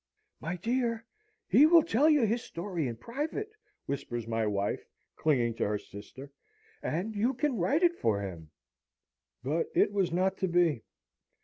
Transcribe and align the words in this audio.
"My 0.39 0.55
dear, 0.55 1.05
he 1.47 1.67
will 1.67 1.83
tell 1.83 2.09
you 2.09 2.25
his 2.25 2.41
story 2.43 2.87
in 2.87 2.95
private!" 2.97 3.51
whispers 3.85 4.25
my 4.25 4.47
wife, 4.47 4.83
clinging 5.15 5.53
to 5.57 5.67
her 5.67 5.77
sister, 5.77 6.31
"and 6.81 7.15
you 7.15 7.35
can 7.35 7.57
write 7.59 7.83
it 7.83 7.95
for 7.99 8.19
him." 8.21 8.49
But 9.43 9.67
it 9.75 9.91
was 9.91 10.11
not 10.11 10.37
to 10.39 10.47
be. 10.47 10.81